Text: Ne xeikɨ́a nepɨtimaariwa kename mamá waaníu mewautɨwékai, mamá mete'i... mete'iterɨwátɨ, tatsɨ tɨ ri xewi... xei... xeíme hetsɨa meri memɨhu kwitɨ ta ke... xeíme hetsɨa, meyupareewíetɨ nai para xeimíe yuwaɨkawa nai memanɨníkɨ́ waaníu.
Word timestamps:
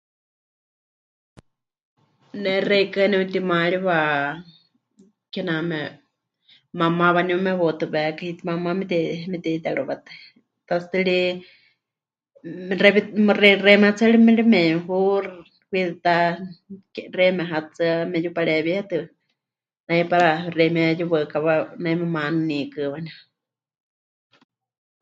Ne 2.41 2.53
xeikɨ́a 2.67 3.09
nepɨtimaariwa 3.11 3.97
kename 5.33 5.79
mamá 6.79 7.05
waaníu 7.15 7.37
mewautɨwékai, 7.45 8.31
mamá 8.47 8.69
mete'i... 8.79 9.07
mete'iterɨwátɨ, 9.31 10.11
tatsɨ 10.67 10.87
tɨ 10.91 10.99
ri 11.07 11.19
xewi... 12.79 13.01
xei... 13.39 13.59
xeíme 13.63 13.85
hetsɨa 13.89 14.07
meri 14.25 14.43
memɨhu 14.51 14.97
kwitɨ 15.69 15.93
ta 16.05 16.15
ke... 16.93 17.01
xeíme 17.15 17.43
hetsɨa, 17.51 17.91
meyupareewíetɨ 18.11 18.97
nai 19.87 20.03
para 20.11 20.29
xeimíe 20.55 20.87
yuwaɨkawa 20.99 21.53
nai 21.81 21.95
memanɨníkɨ́ 22.01 22.85
waaníu. 22.91 23.19